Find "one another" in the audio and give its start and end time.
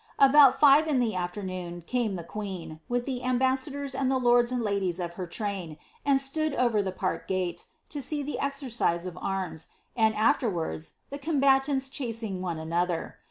12.41-13.19